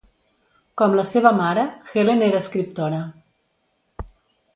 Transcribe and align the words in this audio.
Com 0.81 0.95
la 0.99 1.03
seva 1.11 1.31
mare, 1.39 1.65
Helen 1.95 2.23
era 2.29 2.39
escriptora. 2.45 3.03